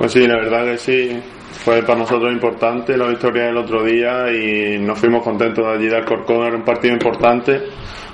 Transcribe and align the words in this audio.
Pues 0.00 0.12
sí, 0.12 0.26
la 0.26 0.36
verdad 0.36 0.64
que 0.64 0.78
sí. 0.78 1.22
Fue 1.62 1.82
para 1.82 1.98
nosotros 1.98 2.32
importante 2.32 2.96
la 2.96 3.06
victoria 3.06 3.44
del 3.44 3.58
otro 3.58 3.84
día 3.84 4.32
y 4.32 4.78
nos 4.78 4.98
fuimos 4.98 5.22
contentos 5.22 5.62
de 5.62 5.72
allí 5.74 5.88
de 5.88 5.96
Alcorcón. 5.96 6.46
Era 6.46 6.56
un 6.56 6.64
partido 6.64 6.94
importante, 6.94 7.60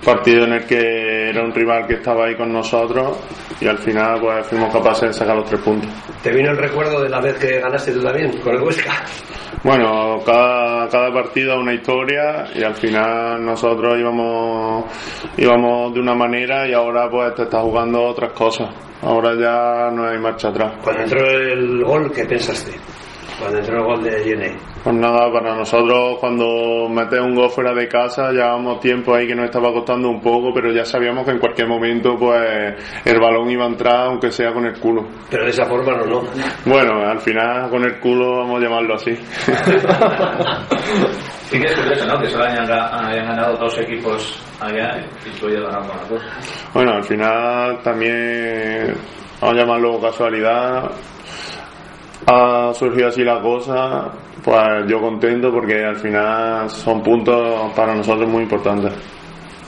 partido 0.04 0.46
en 0.46 0.54
el 0.54 0.66
que 0.66 1.28
era 1.28 1.44
un 1.44 1.54
rival 1.54 1.86
que 1.86 1.94
estaba 1.94 2.26
ahí 2.26 2.34
con 2.34 2.52
nosotros 2.52 3.18
y 3.60 3.68
al 3.68 3.78
final 3.78 4.18
pues 4.18 4.48
fuimos 4.48 4.72
capaces 4.72 5.10
de 5.10 5.12
sacar 5.12 5.36
los 5.36 5.48
tres 5.48 5.60
puntos. 5.60 5.88
¿Te 6.24 6.32
vino 6.32 6.50
el 6.50 6.56
recuerdo 6.56 7.00
de 7.04 7.08
la 7.08 7.20
vez 7.20 7.38
que 7.38 7.60
ganaste 7.60 7.92
tú 7.92 8.02
también 8.02 8.36
con 8.38 8.56
el 8.56 8.62
Huesca? 8.62 9.04
Bueno, 9.62 10.18
cada, 10.24 10.88
cada 10.88 11.12
partido 11.12 11.58
una 11.58 11.74
historia 11.74 12.46
y 12.54 12.62
al 12.62 12.74
final 12.74 13.44
nosotros 13.44 13.98
íbamos, 13.98 14.84
íbamos 15.36 15.94
de 15.94 16.00
una 16.00 16.14
manera 16.14 16.68
y 16.68 16.72
ahora 16.72 17.08
pues 17.10 17.34
te 17.34 17.42
está 17.44 17.60
jugando 17.60 18.02
otras 18.02 18.32
cosas. 18.32 18.68
Ahora 19.02 19.34
ya 19.34 19.90
no 19.90 20.08
hay 20.08 20.18
marcha 20.18 20.48
atrás. 20.48 20.74
Cuando 20.82 21.02
entró 21.02 21.26
el 21.26 21.84
gol, 21.84 22.12
¿qué 22.12 22.24
pensaste? 22.24 22.72
Cuando 23.38 23.58
entró 23.58 23.78
el 23.78 23.84
gol 23.84 24.02
de 24.02 24.24
Yene. 24.24 24.75
Pues 24.86 24.98
nada, 24.98 25.32
para 25.32 25.56
nosotros 25.56 26.16
cuando 26.20 26.88
metes 26.88 27.18
un 27.18 27.34
gol 27.34 27.50
fuera 27.50 27.74
de 27.74 27.88
casa, 27.88 28.30
llevábamos 28.30 28.78
tiempo 28.78 29.16
ahí 29.16 29.26
que 29.26 29.34
nos 29.34 29.46
estaba 29.46 29.72
costando 29.72 30.08
un 30.08 30.20
poco, 30.20 30.52
pero 30.54 30.72
ya 30.72 30.84
sabíamos 30.84 31.24
que 31.24 31.32
en 31.32 31.40
cualquier 31.40 31.66
momento 31.66 32.14
pues 32.16 32.76
el 33.04 33.18
balón 33.18 33.50
iba 33.50 33.64
a 33.64 33.66
entrar 33.66 34.06
aunque 34.06 34.30
sea 34.30 34.52
con 34.52 34.64
el 34.64 34.78
culo. 34.78 35.08
Pero 35.28 35.42
de 35.42 35.50
esa 35.50 35.64
forma 35.64 35.90
no, 35.96 36.06
no. 36.06 36.22
Bueno, 36.66 37.04
al 37.04 37.18
final 37.18 37.68
con 37.68 37.82
el 37.82 37.98
culo 37.98 38.36
vamos 38.36 38.60
a 38.60 38.64
llamarlo 38.64 38.94
así. 38.94 39.10
Sí 41.46 41.60
que 41.60 41.66
es 41.66 41.76
curioso, 41.76 42.06
¿no? 42.06 42.18
Que 42.20 42.28
solo 42.28 42.44
hayan, 42.44 42.68
hayan 42.70 43.26
ganado 43.26 43.56
dos 43.56 43.78
equipos 43.78 44.40
allá 44.60 44.98
y 45.24 45.30
tú 45.38 45.46
hayas 45.46 45.62
ganado. 45.62 46.18
Bueno, 46.74 46.92
al 46.94 47.04
final 47.04 47.82
también, 47.82 48.94
vamos 49.40 49.56
a 49.56 49.60
llamarlo 49.60 50.00
casualidad, 50.00 50.90
ha 52.26 52.72
surgido 52.74 53.08
así 53.08 53.22
la 53.22 53.40
cosa, 53.40 54.08
pues 54.42 54.86
yo 54.88 55.00
contento 55.00 55.52
porque 55.52 55.84
al 55.84 55.96
final 55.96 56.68
son 56.70 57.02
puntos 57.02 57.72
para 57.74 57.94
nosotros 57.94 58.28
muy 58.28 58.42
importantes. 58.42 58.92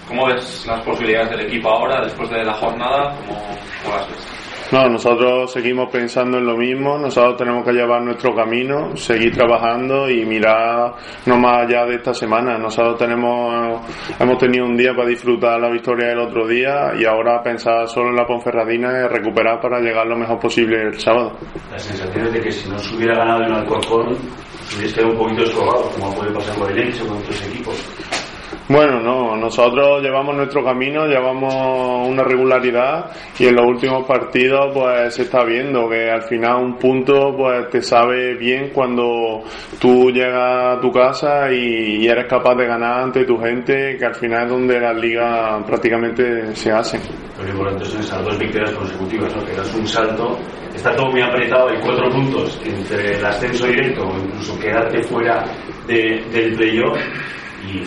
¿Cómo 0.09 0.27
ves 0.27 0.65
las 0.67 0.81
posibilidades 0.83 1.31
del 1.31 1.41
equipo 1.43 1.69
ahora, 1.69 2.03
después 2.03 2.31
de 2.31 2.45
la 2.45 2.55
jornada? 2.55 3.15
¿Cómo, 3.27 3.41
cómo? 3.85 4.38
No, 4.71 4.87
nosotros 4.87 5.51
seguimos 5.51 5.89
pensando 5.91 6.37
en 6.37 6.45
lo 6.45 6.55
mismo, 6.55 6.99
nosotros 6.99 7.39
tenemos 7.39 7.65
que 7.65 7.73
llevar 7.73 8.03
nuestro 8.03 8.35
camino, 8.35 8.95
seguir 8.97 9.33
trabajando 9.33 10.11
y 10.11 10.27
mirar 10.27 10.95
no 11.25 11.39
más 11.39 11.67
allá 11.67 11.87
de 11.87 11.95
esta 11.95 12.13
semana. 12.13 12.59
Nosotros 12.59 12.99
tenemos, 12.99 13.81
hemos 14.21 14.37
tenido 14.37 14.67
un 14.67 14.77
día 14.77 14.93
para 14.95 15.09
disfrutar 15.09 15.59
la 15.59 15.71
victoria 15.71 16.09
del 16.09 16.19
otro 16.19 16.47
día 16.47 16.93
y 17.01 17.07
ahora 17.07 17.43
pensar 17.43 17.89
solo 17.89 18.11
en 18.11 18.17
la 18.17 18.27
Ponferradina 18.27 18.91
y 18.93 19.09
recuperar 19.09 19.59
para 19.59 19.81
llegar 19.81 20.07
lo 20.07 20.19
mejor 20.19 20.39
posible 20.39 20.83
el 20.83 21.01
sábado. 21.01 21.33
La 21.71 21.79
sensación 21.79 22.27
es 22.27 22.33
de 22.35 22.41
que 22.43 22.53
si 22.53 22.69
no 22.69 22.79
se 22.79 22.95
hubiera 22.95 23.17
ganado 23.17 23.45
en 23.45 23.53
Alcorcón, 23.53 24.19
hubiese 24.77 24.97
quedado 24.97 25.13
un 25.13 25.19
poquito 25.19 25.43
descolgado, 25.45 25.91
como 25.93 26.15
puede 26.15 26.31
pasar 26.33 26.57
con 26.57 26.71
el 26.71 26.79
Elche 26.79 27.03
o 27.05 27.07
con 27.07 27.17
otros 27.17 27.47
equipos. 27.47 27.98
Bueno, 28.69 29.01
no, 29.01 29.35
nosotros 29.35 30.03
llevamos 30.03 30.37
nuestro 30.37 30.63
camino, 30.63 31.07
llevamos 31.07 32.07
una 32.07 32.23
regularidad 32.23 33.11
y 33.39 33.47
en 33.47 33.57
los 33.57 33.65
últimos 33.65 34.07
partidos 34.07 34.71
pues 34.75 35.15
se 35.15 35.23
está 35.23 35.43
viendo 35.43 35.89
que 35.89 36.11
al 36.11 36.21
final 36.25 36.57
un 36.65 36.75
punto 36.77 37.35
pues 37.35 37.71
te 37.71 37.81
sabe 37.81 38.35
bien 38.35 38.69
cuando 38.75 39.43
tú 39.81 40.11
llegas 40.11 40.77
a 40.77 40.81
tu 40.83 40.93
casa 40.93 41.51
y, 41.51 42.03
y 42.05 42.09
eres 42.09 42.27
capaz 42.27 42.57
de 42.57 42.67
ganar 42.67 43.05
ante 43.05 43.25
tu 43.25 43.39
gente, 43.39 43.97
que 43.99 44.05
al 44.05 44.15
final 44.15 44.45
es 44.45 44.51
donde 44.51 44.79
las 44.79 44.97
ligas 44.99 45.65
prácticamente 45.67 46.55
se 46.55 46.71
hacen. 46.71 47.01
Lo 47.43 47.49
importante 47.49 47.87
son 47.87 48.01
esas 48.01 48.23
dos 48.23 48.39
victorias 48.39 48.73
consecutivas, 48.73 49.35
¿no? 49.35 49.45
que 49.47 49.53
das 49.55 49.75
un 49.75 49.87
salto. 49.87 50.39
Está 50.75 50.95
todo 50.95 51.11
muy 51.11 51.23
apretado, 51.23 51.69
hay 51.71 51.79
cuatro 51.81 52.11
puntos 52.11 52.61
entre 52.67 53.17
el 53.17 53.25
ascenso 53.25 53.67
directo 53.67 54.03
o 54.07 54.19
incluso 54.19 54.59
quedarte 54.61 55.03
fuera 55.05 55.43
de- 55.87 56.23
del 56.31 56.55
playoff 56.55 56.99
y 57.67 57.83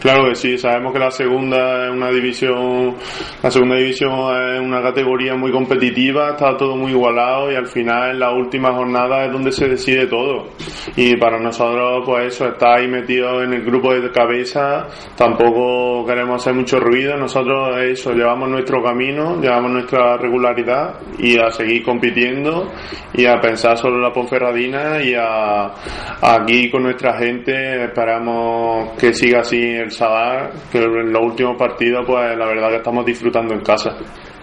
Claro 0.00 0.28
que 0.28 0.34
sí, 0.34 0.58
sabemos 0.58 0.92
que 0.92 0.98
la 0.98 1.10
segunda 1.10 1.86
es 1.86 1.92
una 1.92 2.10
división, 2.10 2.96
la 3.42 3.50
segunda 3.50 3.76
división 3.76 4.10
es 4.10 4.60
una 4.60 4.82
categoría 4.82 5.34
muy 5.34 5.52
competitiva, 5.52 6.30
está 6.30 6.56
todo 6.56 6.76
muy 6.76 6.92
igualado 6.92 7.52
y 7.52 7.54
al 7.54 7.66
final 7.66 8.12
en 8.12 8.20
la 8.20 8.32
última 8.32 8.72
jornada 8.72 9.26
es 9.26 9.32
donde 9.32 9.52
se 9.52 9.68
decide 9.68 10.06
todo. 10.06 10.48
Y 10.96 11.16
para 11.16 11.38
nosotros, 11.38 12.02
pues 12.04 12.34
eso, 12.34 12.48
está 12.48 12.74
ahí 12.74 12.88
metido 12.88 13.42
en 13.42 13.52
el 13.52 13.62
grupo 13.62 13.92
de 13.94 14.10
cabeza, 14.10 14.88
tampoco 15.16 16.04
queremos 16.06 16.40
hacer 16.40 16.54
mucho 16.54 16.78
ruido, 16.80 17.16
nosotros 17.16 17.76
eso, 17.80 18.12
llevamos 18.12 18.48
nuestro 18.48 18.82
camino, 18.82 19.40
llevamos 19.40 19.72
nuestra 19.72 20.16
regularidad 20.16 21.00
y 21.18 21.38
a 21.38 21.50
seguir 21.50 21.82
compitiendo 21.82 22.70
y 23.14 23.26
a 23.26 23.40
pensar 23.40 23.76
solo 23.76 23.96
en 23.96 24.02
la 24.02 24.12
Ponferradina 24.12 25.02
y 25.02 25.14
a, 25.14 25.72
aquí 26.20 26.70
con 26.70 26.82
nuestra 26.84 27.18
gente 27.18 27.84
esperamos 27.84 28.90
que 29.02 29.12
siga 29.12 29.40
así 29.40 29.58
el 29.60 29.90
Sadar, 29.90 30.52
que 30.70 30.78
en 30.78 31.12
los 31.12 31.22
últimos 31.24 31.56
partidos 31.58 32.04
pues 32.06 32.38
la 32.38 32.46
verdad 32.46 32.68
que 32.68 32.76
estamos 32.76 33.04
disfrutando 33.04 33.52
en 33.52 33.60
casa. 33.60 33.96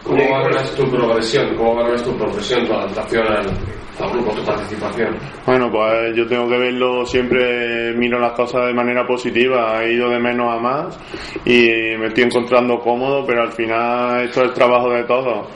¿Cómo 0.04 0.22
valoras 0.30 0.76
tu 0.76 0.84
progresión? 0.92 1.56
¿Cómo 1.56 1.76
valoras 1.76 2.04
tu 2.04 2.18
profesión, 2.18 2.68
tu 2.68 2.74
adaptación 2.74 3.26
al, 3.26 3.46
tu 4.08 4.46
participación? 4.46 5.18
Bueno, 5.46 5.70
pues 5.72 6.16
yo 6.16 6.26
tengo 6.28 6.48
que 6.48 6.58
verlo 6.58 7.06
siempre, 7.06 7.94
miro 7.96 8.20
las 8.20 8.34
cosas 8.34 8.68
de 8.68 8.74
manera 8.74 9.06
positiva, 9.06 9.84
he 9.84 9.94
ido 9.94 10.10
de 10.10 10.20
menos 10.20 10.54
a 10.54 10.60
más 10.60 11.00
y 11.46 11.68
me 11.98 12.08
estoy 12.08 12.24
encontrando 12.24 12.80
cómodo, 12.80 13.26
pero 13.26 13.44
al 13.44 13.52
final 13.52 14.24
esto 14.24 14.42
es 14.42 14.50
el 14.50 14.54
trabajo 14.54 14.90
de 14.90 15.04
todos. 15.04 15.48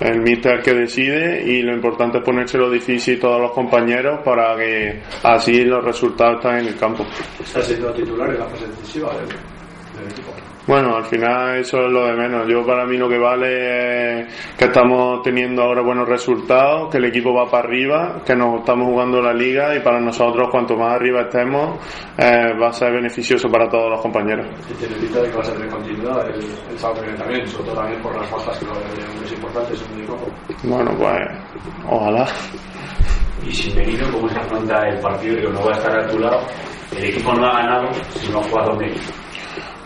El 0.00 0.20
míster 0.22 0.52
es 0.52 0.58
el 0.58 0.64
que 0.64 0.80
decide 0.80 1.42
y 1.44 1.62
lo 1.62 1.74
importante 1.74 2.18
es 2.18 2.24
ponérselo 2.24 2.70
difícil 2.70 3.18
todos 3.20 3.40
los 3.40 3.52
compañeros 3.52 4.20
para 4.24 4.56
que 4.56 5.02
así 5.22 5.64
los 5.64 5.84
resultados 5.84 6.36
estén 6.36 6.60
en 6.60 6.66
el 6.68 6.76
campo. 6.76 7.04
Estás 7.38 7.66
siendo 7.66 7.92
titular 7.92 8.30
en 8.30 8.38
la 8.38 8.46
fase 8.46 8.66
decisiva 8.66 9.10
del, 9.14 9.28
del 9.28 10.10
equipo. 10.10 10.49
Bueno, 10.66 10.96
al 10.96 11.04
final 11.04 11.58
eso 11.58 11.78
es 11.86 11.90
lo 11.90 12.06
de 12.06 12.12
menos. 12.14 12.46
Yo 12.48 12.64
para 12.64 12.84
mí 12.84 12.96
lo 12.96 13.08
que 13.08 13.18
vale 13.18 14.20
es 14.20 14.54
que 14.56 14.66
estamos 14.66 15.22
teniendo 15.22 15.62
ahora 15.62 15.82
buenos 15.82 16.08
resultados, 16.08 16.90
que 16.90 16.98
el 16.98 17.06
equipo 17.06 17.34
va 17.34 17.50
para 17.50 17.66
arriba, 17.66 18.22
que 18.24 18.36
nos 18.36 18.60
estamos 18.60 18.86
jugando 18.86 19.20
la 19.20 19.32
liga 19.32 19.74
y 19.74 19.80
para 19.80 20.00
nosotros 20.00 20.48
cuanto 20.50 20.76
más 20.76 20.94
arriba 20.94 21.22
estemos 21.22 21.78
eh, 22.18 22.52
va 22.60 22.68
a 22.68 22.72
ser 22.72 22.92
beneficioso 22.92 23.48
para 23.50 23.68
todos 23.68 23.90
los 23.90 24.00
compañeros. 24.00 24.46
Y 24.70 24.74
tiene 24.74 24.94
pinta 24.96 25.22
de 25.22 25.30
que 25.30 25.36
vas 25.36 25.48
a 25.48 25.52
tener 25.54 25.68
continuidad 25.70 26.28
el, 26.28 26.44
el 26.70 26.78
sábado 26.78 27.02
que 27.02 27.12
también, 27.12 27.46
sobre 27.48 27.64
todo 27.64 27.74
también 27.76 28.02
por 28.02 28.16
las 28.16 28.30
bajas 28.30 28.58
que 28.58 28.66
va 28.66 28.74
de 28.74 29.10
hombres 29.10 29.32
importantes 29.32 29.82
en 29.82 29.92
el 29.94 29.98
equipo. 30.04 30.18
Bueno, 30.64 30.90
pues 30.98 31.20
ojalá. 31.88 32.26
Y 33.46 33.52
sin 33.52 33.74
venido, 33.74 34.06
¿cómo 34.12 34.28
se 34.28 34.38
afronta 34.38 34.88
el 34.88 35.00
partido? 35.00 35.36
Digo, 35.36 35.52
no 35.52 35.60
voy 35.60 35.72
a 35.72 35.76
estar 35.76 35.98
a 35.98 36.06
tu 36.06 36.18
lado. 36.18 36.40
El 36.96 37.04
equipo 37.04 37.32
no 37.34 37.46
ha 37.46 37.62
ganado 37.62 37.88
si 38.14 38.30
no 38.30 38.40
ha 38.40 38.42
jugado 38.44 38.74
medio. 38.76 39.00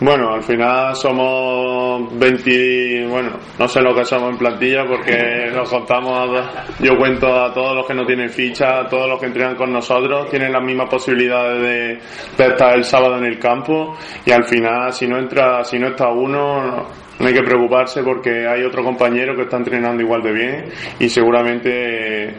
Bueno, 0.01 0.33
al 0.33 0.43
final 0.43 0.93
somos 0.93 2.19
20, 2.19 3.07
bueno, 3.07 3.31
no 3.57 3.65
sé 3.65 3.79
lo 3.81 3.95
que 3.95 4.03
somos 4.03 4.31
en 4.31 4.37
plantilla 4.37 4.85
porque 4.85 5.49
nos 5.53 5.69
contamos, 5.69 6.37
yo 6.79 6.97
cuento 6.97 7.33
a 7.33 7.53
todos 7.53 7.73
los 7.77 7.87
que 7.87 7.93
no 7.93 8.05
tienen 8.05 8.29
ficha, 8.29 8.81
a 8.81 8.89
todos 8.89 9.07
los 9.07 9.17
que 9.17 9.27
entrenan 9.27 9.55
con 9.55 9.71
nosotros, 9.71 10.29
tienen 10.29 10.51
las 10.51 10.61
mismas 10.61 10.89
posibilidades 10.89 11.61
de, 11.61 12.43
de 12.43 12.51
estar 12.51 12.75
el 12.75 12.83
sábado 12.83 13.17
en 13.19 13.23
el 13.23 13.39
campo 13.39 13.95
y 14.25 14.31
al 14.31 14.43
final 14.43 14.91
si 14.91 15.07
no 15.07 15.17
entra, 15.17 15.63
si 15.63 15.79
no 15.79 15.87
está 15.87 16.09
uno, 16.09 16.85
no, 17.17 17.25
hay 17.25 17.33
que 17.33 17.43
preocuparse 17.43 18.03
porque 18.03 18.45
hay 18.45 18.63
otro 18.63 18.83
compañero 18.83 19.33
que 19.33 19.43
está 19.43 19.55
entrenando 19.55 20.03
igual 20.03 20.21
de 20.21 20.33
bien 20.33 20.65
y 20.99 21.07
seguramente 21.07 22.35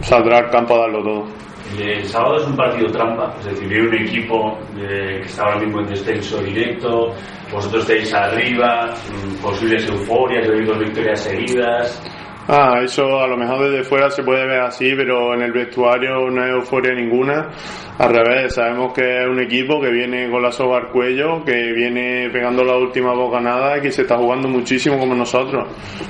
saldrá 0.00 0.38
al 0.38 0.50
campo 0.50 0.74
a 0.74 0.78
darlo 0.80 1.04
todo. 1.04 1.45
El 1.78 2.04
sábado 2.06 2.36
es 2.36 2.46
un 2.46 2.56
partido 2.56 2.90
trampa, 2.90 3.34
es 3.38 3.46
decir, 3.46 3.68
viene 3.68 3.88
un 3.88 3.94
equipo 3.94 4.58
eh, 4.78 5.18
que 5.20 5.26
está 5.26 5.44
ahora 5.44 5.58
mismo 5.58 5.80
en 5.80 5.86
descenso 5.88 6.38
directo, 6.38 7.14
vosotros 7.52 7.82
estáis 7.82 8.14
arriba, 8.14 8.94
mm, 9.10 9.42
posibles 9.42 9.88
euforias, 9.88 10.48
habéis 10.48 10.66
dos 10.66 10.78
victorias 10.78 11.20
seguidas. 11.20 12.02
Ah, 12.48 12.80
eso 12.82 13.02
a 13.20 13.26
lo 13.26 13.36
mejor 13.36 13.68
desde 13.68 13.82
fuera 13.82 14.08
se 14.08 14.22
puede 14.22 14.46
ver 14.46 14.60
así, 14.60 14.94
pero 14.96 15.34
en 15.34 15.42
el 15.42 15.52
vestuario 15.52 16.30
no 16.30 16.42
hay 16.42 16.50
euforia 16.50 16.94
ninguna. 16.94 17.50
Al 17.98 18.10
revés, 18.10 18.54
sabemos 18.54 18.92
que 18.92 19.22
es 19.22 19.26
un 19.26 19.40
equipo 19.40 19.80
que 19.80 19.90
viene 19.90 20.30
con 20.30 20.42
la 20.42 20.52
soga 20.52 20.76
al 20.76 20.88
cuello, 20.90 21.42
que 21.44 21.72
viene 21.72 22.28
pegando 22.30 22.62
la 22.62 22.76
última 22.76 23.14
bocanada 23.14 23.78
y 23.78 23.80
que 23.80 23.90
se 23.90 24.02
está 24.02 24.18
jugando 24.18 24.48
muchísimo 24.48 24.98
como 24.98 25.14
nosotros. 25.14 25.66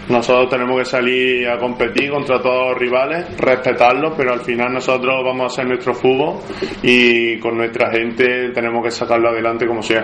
Nosotros 0.09 0.49
tenemos 0.51 0.79
que 0.79 0.85
salir 0.85 1.49
a 1.49 1.59
competir 1.59 2.11
contra 2.11 2.41
todos 2.41 2.71
los 2.71 2.79
rivales, 2.79 3.37
respetarlos, 3.39 4.15
pero 4.17 4.33
al 4.33 4.41
final 4.41 4.73
nosotros 4.73 5.15
vamos 5.25 5.43
a 5.43 5.47
hacer 5.47 5.69
nuestro 5.69 5.95
fútbol 5.95 6.41
y 6.83 7.39
con 7.39 7.57
nuestra 7.57 7.89
gente 7.93 8.51
tenemos 8.51 8.83
que 8.83 8.91
sacarlo 8.91 9.29
adelante 9.29 9.65
como 9.65 9.81
sea. 9.81 10.03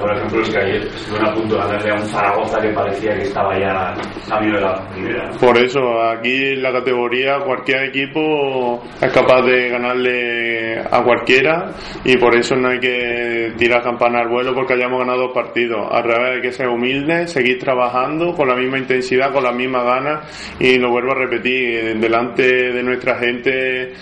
Por 0.00 0.16
ejemplo, 0.16 0.40
es 0.40 0.48
que 0.48 0.58
ayer 0.58 0.86
estuvieron 0.86 1.28
a 1.28 1.34
punto 1.34 1.54
de 1.56 1.60
ganarle 1.60 1.90
a 1.90 1.94
un 1.94 2.06
Zaragoza 2.06 2.58
que 2.58 2.68
parecía 2.70 3.14
que 3.14 3.24
estaba 3.24 3.58
ya 3.58 3.94
medio 4.40 4.54
de 4.54 4.60
la 4.62 4.88
primera. 4.88 5.30
Por 5.38 5.58
eso, 5.58 6.02
aquí 6.04 6.52
en 6.52 6.62
la 6.62 6.72
categoría 6.72 7.38
cualquier 7.44 7.84
equipo 7.84 8.82
es 8.98 9.12
capaz 9.12 9.42
de 9.42 9.68
ganarle 9.68 10.80
a 10.90 11.02
cualquier 11.02 11.17
cualquiera 11.18 11.72
y 12.04 12.16
por 12.16 12.36
eso 12.36 12.56
no 12.56 12.68
hay 12.68 12.78
que 12.78 13.52
tirar 13.56 13.82
campana 13.82 14.20
al 14.20 14.28
vuelo 14.28 14.54
porque 14.54 14.74
hayamos 14.74 15.00
ganado 15.00 15.24
dos 15.24 15.32
partidos. 15.34 15.88
Al 15.90 16.04
revés, 16.04 16.36
hay 16.36 16.40
que 16.40 16.52
ser 16.52 16.68
humilde, 16.68 17.26
seguir 17.26 17.58
trabajando 17.58 18.32
con 18.34 18.48
la 18.48 18.56
misma 18.56 18.78
intensidad, 18.78 19.32
con 19.32 19.44
las 19.44 19.54
mismas 19.54 19.84
ganas 19.84 20.56
y 20.58 20.78
lo 20.78 20.90
vuelvo 20.90 21.12
a 21.12 21.16
repetir, 21.16 21.98
delante 21.98 22.72
de 22.72 22.82
nuestra 22.82 23.16
gente 23.18 23.92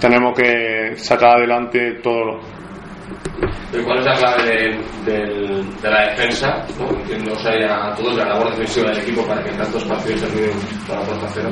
tenemos 0.00 0.38
que 0.38 0.96
sacar 0.96 1.38
adelante 1.38 1.98
todo. 2.02 2.40
¿Cuál 3.84 3.98
es 3.98 4.04
la 4.06 4.14
clave 4.14 4.42
de, 5.04 5.12
del- 5.12 5.80
de 5.82 5.90
la 5.90 6.06
defensa? 6.10 6.64
¿no? 6.78 6.88
Entiendo, 7.00 7.32
o 7.34 7.38
sea, 7.38 7.52
ya 7.60 7.88
a 7.88 7.94
todos, 7.94 8.16
la 8.16 8.24
labor 8.24 8.50
defensiva 8.50 8.90
del 8.90 9.00
equipo 9.02 9.26
para 9.26 9.42
que 9.44 9.50
tantos 9.50 9.84
partidos 9.84 10.22
terminen 10.22 10.52
para 10.88 11.00
la 11.00 11.06
puerta 11.06 11.26
cero. 11.34 11.50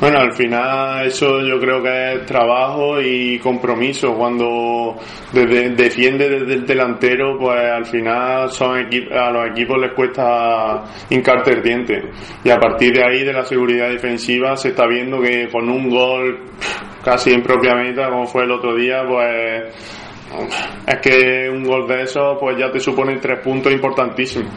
Bueno, 0.00 0.18
al 0.20 0.32
final 0.32 1.06
eso 1.06 1.40
yo 1.42 1.58
creo 1.60 1.82
que 1.82 2.12
es 2.14 2.26
trabajo 2.26 3.00
y 3.02 3.38
compromiso. 3.40 4.14
Cuando 4.14 4.96
defiende 5.32 6.28
desde 6.28 6.54
el 6.54 6.66
delantero, 6.66 7.36
pues 7.38 7.58
al 7.60 7.84
final 7.84 8.50
son 8.50 8.78
a 8.78 9.30
los 9.30 9.50
equipos 9.50 9.76
les 9.80 9.92
cuesta 9.92 10.84
hincarte 11.10 11.52
el 11.52 11.62
diente. 11.62 12.02
Y 12.44 12.50
a 12.50 12.56
partir 12.58 12.94
de 12.94 13.04
ahí, 13.04 13.24
de 13.24 13.32
la 13.32 13.44
seguridad 13.44 13.88
defensiva, 13.90 14.56
se 14.56 14.68
está 14.70 14.86
viendo 14.86 15.20
que 15.20 15.48
con 15.48 15.68
un 15.68 15.90
gol 15.90 16.44
casi 17.04 17.32
en 17.32 17.42
propia 17.42 17.74
meta, 17.74 18.08
como 18.08 18.26
fue 18.26 18.44
el 18.44 18.52
otro 18.52 18.74
día, 18.74 19.02
pues 19.06 19.74
es 20.86 20.98
que 21.00 21.48
un 21.50 21.64
gol 21.64 21.86
de 21.86 22.02
esos 22.02 22.36
pues 22.38 22.56
ya 22.58 22.70
te 22.70 22.80
supone 22.80 23.16
tres 23.16 23.40
puntos 23.40 23.72
importantísimos. 23.72 24.52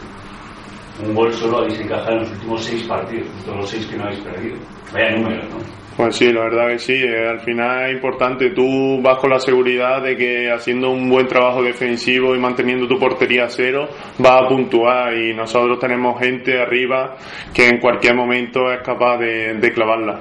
Un 1.04 1.14
gol 1.14 1.32
solo 1.32 1.58
habéis 1.58 1.80
encajado 1.80 2.12
en 2.12 2.18
los 2.20 2.30
últimos 2.32 2.64
seis 2.64 2.82
partidos, 2.84 3.28
todos 3.44 3.56
los 3.58 3.70
seis 3.70 3.86
que 3.86 3.96
no 3.96 4.04
habéis 4.04 4.20
perdido. 4.20 4.56
Vaya 4.92 5.10
números, 5.16 5.44
¿no? 5.50 5.82
Pues 5.96 6.16
sí, 6.16 6.32
la 6.32 6.44
verdad 6.44 6.68
que 6.68 6.78
sí. 6.78 6.94
eh, 6.94 7.28
Al 7.28 7.40
final 7.40 7.86
es 7.90 7.94
importante. 7.94 8.50
Tú 8.50 9.00
vas 9.02 9.18
con 9.18 9.28
la 9.30 9.38
seguridad 9.38 10.02
de 10.02 10.16
que 10.16 10.50
haciendo 10.50 10.90
un 10.90 11.08
buen 11.10 11.26
trabajo 11.26 11.62
defensivo 11.62 12.34
y 12.34 12.38
manteniendo 12.38 12.88
tu 12.88 12.98
portería 12.98 13.44
a 13.44 13.48
cero, 13.48 13.88
vas 14.18 14.42
a 14.44 14.48
puntuar. 14.48 15.14
Y 15.18 15.34
nosotros 15.34 15.78
tenemos 15.78 16.18
gente 16.18 16.58
arriba 16.58 17.16
que 17.52 17.68
en 17.68 17.78
cualquier 17.78 18.14
momento 18.14 18.72
es 18.72 18.80
capaz 18.82 19.18
de, 19.18 19.54
de 19.54 19.72
clavarla. 19.72 20.20